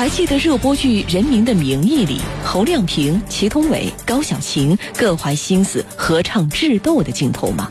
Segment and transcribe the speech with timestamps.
[0.00, 7.68] 还记得热播剧《人民的名义》里，侯亮平、祁同伟、高小琴各怀心思合唱智斗的镜头吗？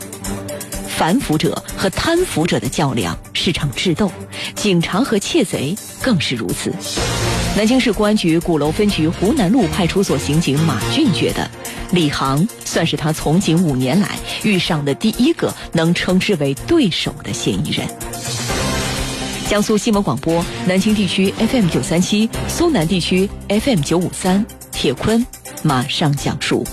[0.86, 4.12] 反腐者和贪腐者的较量是场智斗，
[4.54, 6.72] 警察和窃贼更是如此。
[7.56, 11.50] 南京市公安局鼓楼分局湖南路派出所刑警马俊觉得，
[11.90, 17.88] 李航算是他从警五年来遇上的第一个能称之为对手的嫌疑人。
[19.50, 25.26] 江苏新闻广播南京地区 FM 九三七，苏南地区 FM 九五三，铁坤
[25.64, 26.64] 马上讲述。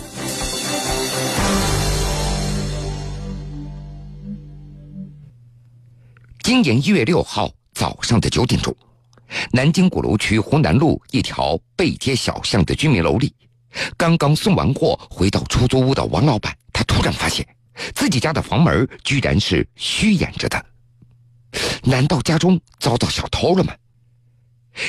[6.44, 8.72] 今年一月六号早上的九点钟。
[9.52, 13.34] 南京鼓楼区湖南路一条背街小巷的居民楼里，
[13.98, 17.44] 刚刚送完货回到出租屋的王老板，他突然发现
[17.96, 20.64] 自己家的房门居然是虚掩着的。
[21.84, 23.74] 难道家中遭到小偷了吗？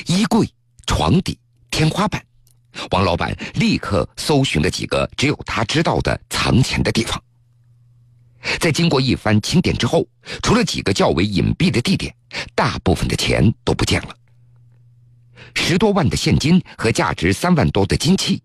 [0.07, 0.49] 衣柜、
[0.87, 1.39] 床底、
[1.71, 2.23] 天花板，
[2.91, 7.23] 王老板立刻搜寻了几个只有他知道的藏钱的地方。
[8.61, 10.07] 在经过一番清点之后，
[10.43, 12.15] 除了几个较为隐蔽的地点，
[12.55, 14.15] 大部分的钱都不见了。
[15.55, 18.43] 十多万的现金和价值三万多的金器，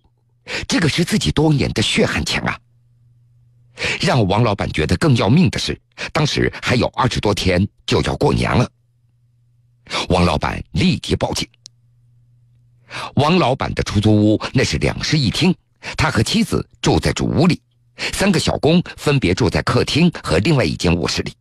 [0.68, 2.58] 这个是自己多年的血汗钱啊！
[4.00, 5.80] 让王老板觉得更要命的是，
[6.12, 8.70] 当时还有二十多天就要过年了。
[10.10, 11.48] 王老板立即报警。
[13.16, 15.54] 王老板的出租屋那是两室一厅，
[15.98, 17.62] 他和妻子住在主屋里，
[18.14, 21.34] 三个小工分别住在客厅和另外一间卧室里。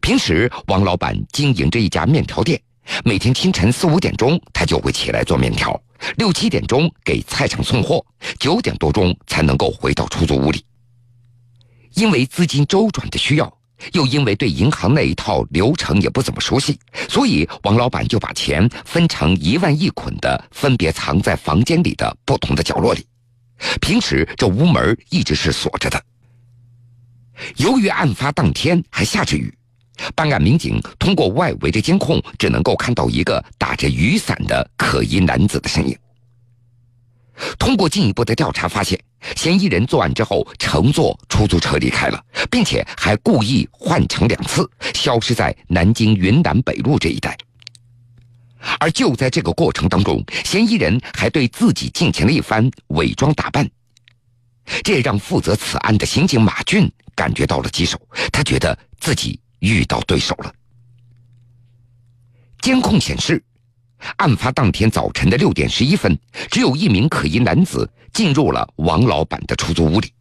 [0.00, 2.60] 平时，王老板经营着一家面条店。
[3.04, 5.70] 每天清晨四五点钟，他就会起来做面条；
[6.16, 8.04] 六七点钟给菜场送货，
[8.40, 10.64] 九点多钟才能够回到出租屋里。
[11.94, 13.58] 因为资金周转的需要，
[13.92, 23.06] 又因为对银行那一套流程也不怎么熟悉，所以王老板就把钱分成一万一捆的，分别藏在房间里的不同的角落里。
[23.80, 26.02] 平时这屋门一直是锁着的。
[27.56, 29.52] 由于案发当天还下着雨。
[30.16, 35.96] 办案民警通过外围的监控，只能够看到一个打着雨伞的可疑男子的身影。
[37.58, 38.98] 通过进一步的调查发现，
[39.36, 47.36] 嫌疑人作案之后乘坐出租车离开了，并且还故意换乘两次，消失在南京云南北路这一带。
[48.78, 53.68] 而就在这个过程当中，嫌疑人还对自己进行了一番伪装打扮，
[54.84, 58.00] 这让负责此案的刑警马俊感觉到了棘手，
[58.32, 59.38] 他觉得自己。
[59.62, 60.52] 遇到对手了。
[62.60, 63.40] 监控显示，
[64.16, 66.18] 案发当天早晨的六点十一分，
[66.50, 70.12] 只有一名可疑男子进入了王老板的出租屋里，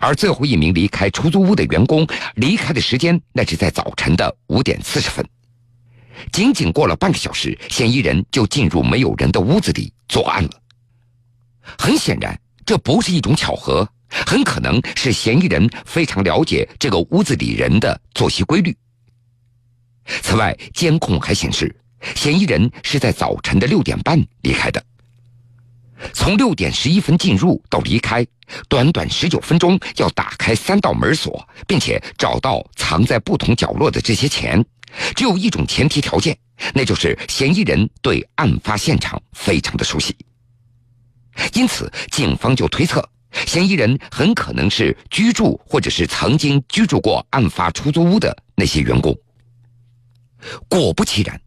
[0.00, 5.26] 而最后一名离开出租屋的员工离开的时间，那是在早晨的五点四十分。
[6.32, 10.50] 仅仅过了半个小时，嫌疑人就进入没有人的屋子里作案了。
[11.78, 13.88] 很显然，这不是一种巧合。
[14.08, 18.74] 很可能是嫌疑人非常了解这个屋子里人的作息规律。
[20.22, 21.74] 此外，监控还显示，
[22.14, 24.82] 嫌疑人是在早晨的六点半离开的。
[26.12, 28.24] 从六点十一分进入到离开，
[28.68, 34.62] 短短十九分钟，要打开三道门锁，并且找到藏在不同角落的这些钱，
[35.14, 36.36] 只有一种前提条件，
[36.74, 40.14] 那就是嫌疑人对案发现场非常的熟悉。
[41.54, 43.06] 因此，警方就推测。
[43.46, 49.14] 嫌疑人很可能是居住或者是曾经居住过案发出租屋的那些员工。
[50.68, 51.38] 果不其然，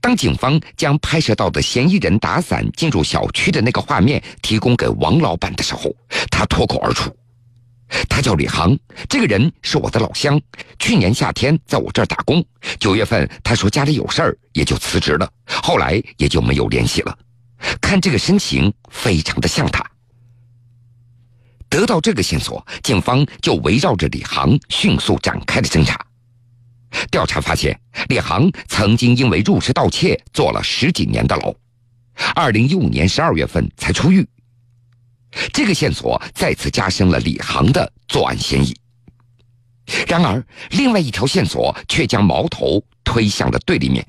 [0.00, 5.94] 当警方将拍摄到的嫌疑人打伞进入小区的那个画面提供给王老板的时候，
[6.30, 7.14] 他脱口而出
[8.08, 8.76] ：“他叫李航，
[9.08, 10.40] 这个人是我的老乡，
[10.78, 12.44] 去年夏天在我这儿打工，
[12.78, 17.16] 九月份他说家里有事儿，也就辞职了，后来也就没有联系了。
[17.80, 19.84] 看这个身形，非常的像他。”
[21.68, 25.98] 得到这个线索，警方就围绕着李航迅速展开了侦查。
[27.10, 27.76] 调查发现，
[28.08, 31.54] 李航曾经因为入室盗窃坐了十几年的牢，
[32.34, 34.26] 二零一五年十二月份才出狱。
[35.52, 38.76] 这个线索再次加深了李航的作案嫌疑。
[40.06, 44.06] 然而，另外一条线索却将矛头推向了对立面。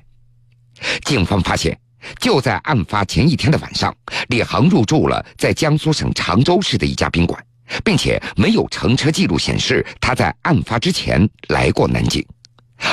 [1.04, 1.78] 警方发现，
[2.20, 3.94] 就在案发前一天的晚上，
[4.28, 7.42] 李航入住了在江苏省常州市的一家宾馆。
[7.84, 12.24] 并且没有乘车记录显示他在案发之前来过南京，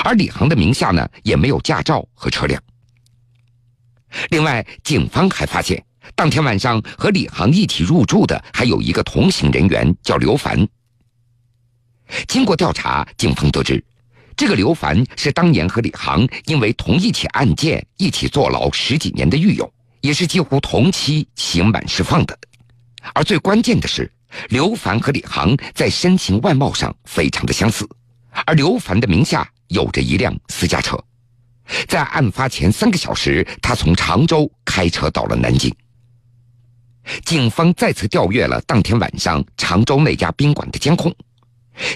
[0.03, 2.61] 而李航的名下呢也没有驾照和车辆。
[4.29, 5.83] 另外，警方还发现，
[6.15, 10.67] 当天晚上和李航一起入住的还有一个同行人员叫刘凡。
[12.27, 13.83] 经过调查，警方得知，
[14.37, 19.71] 这个刘凡是当年和李航因为同一起案件一起坐牢十几年的狱友，
[20.01, 22.37] 也是几乎同期刑满释放的。
[23.13, 24.11] 而最关键的是，
[24.49, 27.87] 刘凡和李航在身形外貌上非常的相似，
[28.45, 30.97] 而刘凡的名下有着一辆私家车。
[31.87, 35.73] 在案发前三个小时，他从常州开车到了南京。
[37.25, 41.13] 警方再次调阅了当天晚上常州那家宾馆的监控，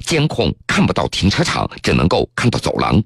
[0.06, 3.02] 监控看不到停车场，只能够看到走廊。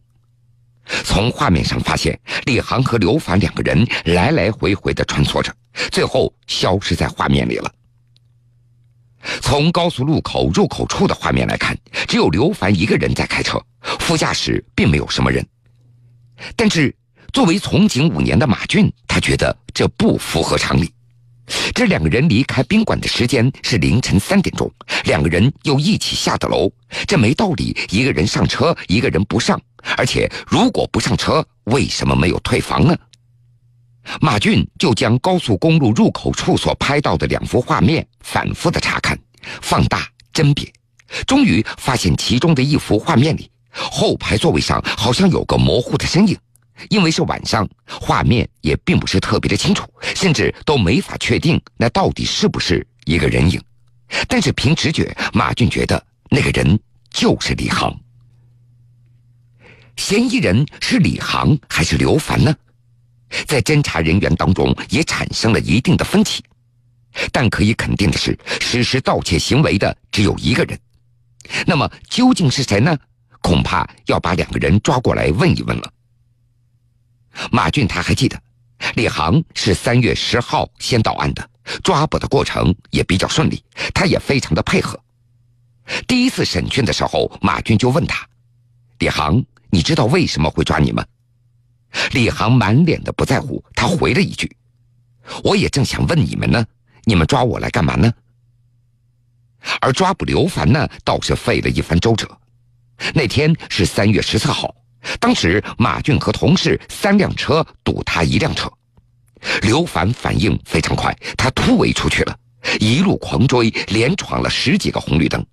[1.04, 5.54] 从画面上发现，李航和刘凡两个人来来回回的穿梭着，
[5.92, 7.72] 最后消失在画面里了。
[9.42, 11.78] 从高速路口入口处的画面来看，
[12.08, 13.62] 只有刘凡一个人在开车，
[14.00, 15.46] 副驾驶并没有什么人。
[16.56, 16.94] 但是，
[17.32, 20.92] 作为从警五年的马俊，他觉得这不符合常理。
[21.74, 24.72] 这两个人离开宾馆的时间是凌晨三点钟，
[25.04, 26.72] 两个人又一起下的楼，
[27.06, 27.78] 这没道理。
[27.90, 29.62] 一个人上车，一个人不上，
[29.98, 32.98] 而且如果不上车，为什么没有退房呢？
[34.20, 39.18] 马俊就将高速公路入口处所拍到的两幅画面反复的查看、
[39.62, 40.72] 放大、甄别，
[41.26, 46.38] 终于发现其中的一幅画面里，后排座位上好像有个模糊的身影。
[46.90, 53.62] 因为是晚上，画面也并不是特别的清楚，甚至都没法确定那到底是不是一个人影。
[54.28, 56.80] 但是凭直觉，马俊觉得那个人
[57.12, 57.96] 就是李航。
[59.96, 62.56] 嫌疑人是李航还是刘凡呢？
[63.48, 66.44] 在侦查人员当中也产生了一定的分歧。
[67.32, 70.80] 但可以肯定的是，实施盗窃行为的只有一个人。
[71.66, 72.98] 那么究竟是谁呢？
[73.42, 75.92] 恐怕要把两个人抓过来问一问了。
[77.52, 78.40] 马俊他还记得，
[78.96, 81.50] 李航是三月十号先到案的，
[81.84, 83.64] 抓捕的过程也比较顺利，
[83.94, 84.98] 他也非常的配合。
[86.08, 88.26] 第一次审讯的时候，马俊就问他
[89.00, 91.04] ：“李航，你知道为什么会抓你吗？”
[92.12, 94.56] 李航满脸的不在乎，他回了一句
[95.44, 96.66] ：“我也正想问你们呢，
[97.06, 98.12] 你们抓我来干嘛呢？”
[99.80, 102.28] 而抓捕刘凡呢，倒是费了一番周折。
[103.14, 104.76] 那天是三月十四号。
[105.20, 108.72] 当时马俊和同事三辆车堵他一辆车，
[109.64, 112.38] 刘凡反应非常快，他突围出去了，
[112.80, 115.44] 一路狂追，连闯了十几个红绿灯，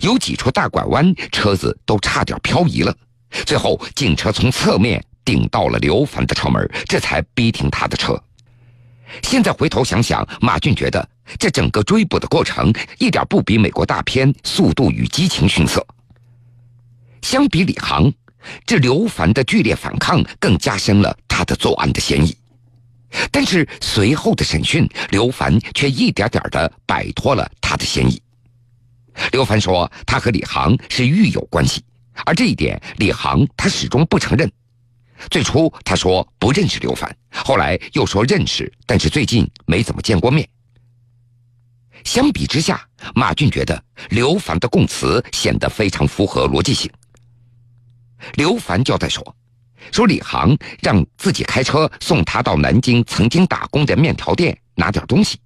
[0.00, 2.92] 有几处大拐弯，车子都差点漂移了。
[3.46, 8.20] 最后警车从侧面顶到了刘凡的车门，这才逼停他的车。
[9.22, 15.86] 现在回头想想，马俊觉得这整个追捕的过程一点不比美国大片《速度与激情》逊色。
[17.22, 18.12] 相比李航。
[18.64, 22.34] 这刘凡的剧烈反抗更加深了他的作案的嫌疑，
[23.30, 28.18] 但是随后的审讯，刘凡却一点点的摆脱了他的嫌疑。
[29.32, 31.84] 刘凡说，他和李航是狱友关系，
[32.24, 34.50] 而这一点李航他始终不承认。
[35.28, 40.48] 最初他说不认识刘凡，后来又说认识，但是最近没怎么见过面。
[42.04, 42.82] 相比之下，
[43.14, 46.90] 马俊觉得刘凡的供词显得非常符合逻辑性。
[48.36, 49.36] 刘凡交代说
[49.92, 55.38] ：“说李航让自己开车送他到南京曾经打工的面条店拿点东西，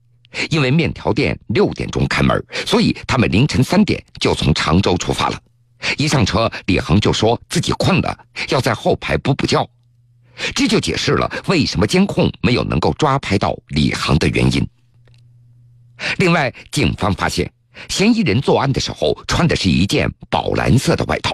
[0.51, 5.41] 因为面条店六点钟开门，所以他们凌晨三点就从常州出发了。
[5.99, 9.69] 一上车，李航就说自己困了，要在后排补补觉，
[10.55, 14.67] 这就解释了为什么监控没有能够抓拍到李航的原因。
[16.19, 17.51] 另外，警方发现
[17.89, 21.33] 嫌疑人作案的时候穿的是一件宝蓝色的外套。”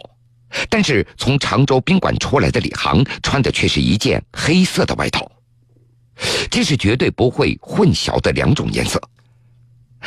[0.68, 5.30] 但是从常州宾馆出来的李航穿的却是一件黑色的外套，
[6.50, 9.00] 这是绝对不会混淆的两种颜色。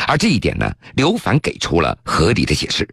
[0.05, 2.85] 而这一点呢，刘凡给出了合理的解释。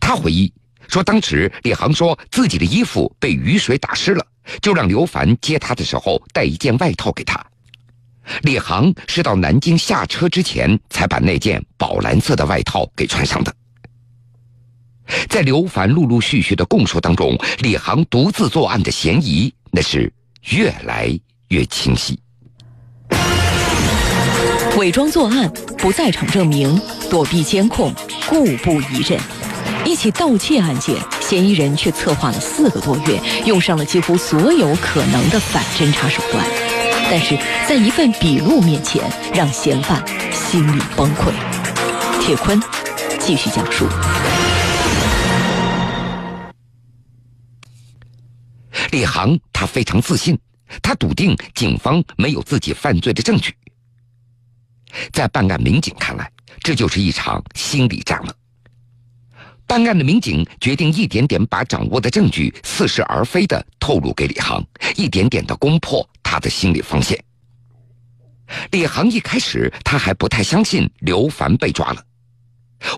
[0.00, 0.52] 他回忆
[0.88, 4.26] 说，当时李航说自己的衣服被雨水打湿了，
[4.62, 7.44] 就让刘凡接他的时候带一件外套给他。
[8.42, 13.54] 李航是到南京下车之前才把那件宝蓝色的外套给穿上的。
[15.28, 20.12] 在刘凡陆陆续续的供述当中，李航独自作案的嫌疑那是
[20.50, 21.08] 越来
[21.48, 22.18] 越清晰。
[24.76, 27.94] 伪装作案、不在场证明、躲避监控、
[28.28, 29.18] 故布疑阵，
[29.86, 36.44] 一起盗窃案件，嫌疑人却策划了四个多月，用上了几乎所有可能的反侦查手段，
[37.08, 37.38] 但是
[37.68, 41.32] 在一份笔录面前，让嫌犯心理崩溃。
[42.20, 42.60] 铁坤
[43.20, 43.86] 继续讲述。
[48.90, 50.36] 李航他非常自信，
[50.82, 53.54] 他笃定警方没有自己犯罪的证据。
[55.12, 56.28] 在办案民警看来，
[56.60, 58.34] 这就是一场心理战了。
[59.66, 64.64] 办案的民警决定一点点把掌握的证据似是而非的透露给李航，
[64.96, 67.22] 一点点的攻破他的心理防线。
[68.70, 72.02] 李航一开始他还不太相信刘凡被抓了，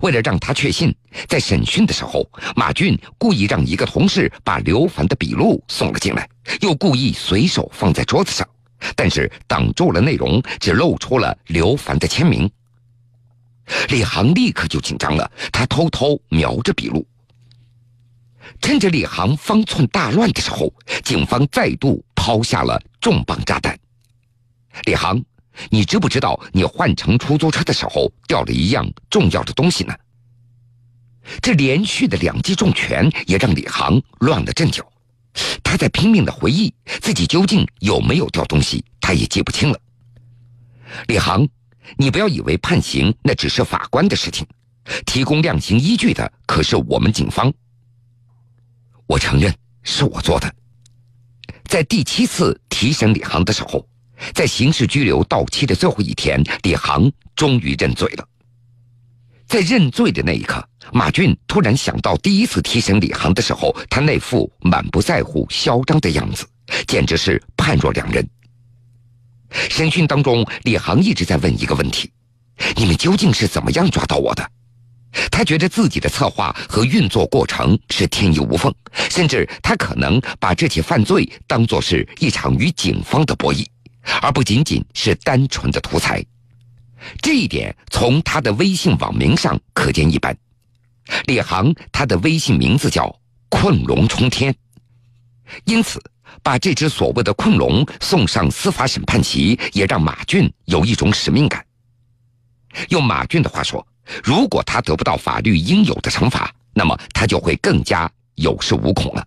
[0.03, 0.95] 为了让他确信，
[1.27, 6.29] 在审讯的时候，马俊故意让一个同事把刘凡的笔录送了进来，
[6.61, 8.47] 又故意随手放在桌子上，
[8.95, 12.51] 但是挡住了内容，只露出了刘凡的签名。
[13.89, 17.07] 李航立刻就紧张了，他偷偷瞄着笔录。
[18.61, 20.73] 趁着李航方寸大乱的时候，
[21.05, 23.79] 警方再度抛下了重磅炸弹。
[24.85, 25.23] 李航。
[25.71, 29.93] 你知不知道，你换乘出租车的时候掉了一样重要的东西呢？
[31.43, 34.89] 这连续的两记重拳也让李航乱了阵脚，
[35.65, 39.81] 他在拼命的回忆自己究竟有没有掉东西，他也记不清了。
[41.09, 41.45] 李航，
[41.97, 44.47] 你不要以为判刑那只是法官的事情，
[45.07, 47.53] 提供量刑依据的可是我们警方。
[49.07, 50.53] 我承认是我做的，
[51.65, 53.87] 在第七次提审李航的时候。
[54.35, 58.29] 在刑事拘留到期的最后一天，李航终于认罪了。
[59.47, 60.61] 在认罪的那一刻，
[60.93, 66.45] 马俊突然想到第一次提审李航的时候，他那副满不在乎、嚣张的样子，
[66.89, 68.29] 简直是判若两人。
[69.51, 72.11] 审讯当中，李航一直在问一个问题
[72.77, 74.51] ：“你们究竟是怎么样抓到我的？”
[75.31, 78.73] 他觉得自己的策划和运作过程是天衣无缝，
[79.11, 83.67] 甚至他可能把这起犯罪当作是一场与警方的博弈。
[84.23, 86.25] 而不仅仅是单纯的图财，
[87.21, 90.37] 这一点从他的微信网名上可见一斑。
[91.25, 93.15] 李航他的微信名字叫
[93.49, 94.55] “困龙冲天”，
[95.65, 96.03] 因此
[96.43, 101.65] 把这只所谓的困龙送上司法审判席，也让马俊有一种使命感。
[102.91, 103.87] 用马俊的话说，
[104.23, 109.27] 如果他得不到法律应有的惩罚，那么他就会更加有恃无恐了。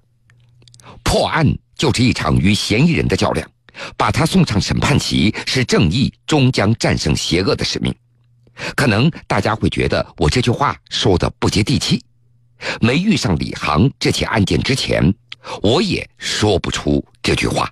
[1.04, 3.50] 破案就是一场与嫌疑人的较量。
[3.96, 7.96] 把他送上审判席，是正义终将战胜邪恶的使命。
[8.76, 12.04] 可能大家会觉得我这句话说的不接地气。
[12.82, 15.02] 没遇上李航这起案件之前，
[15.62, 17.72] 我也说不出这句话。